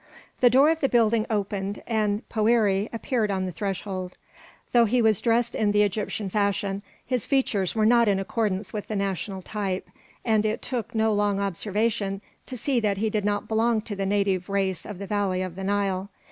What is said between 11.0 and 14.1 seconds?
long observation to see that he did not belong to the